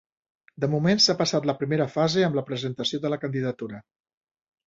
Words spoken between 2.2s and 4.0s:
amb la presentació de la candidatura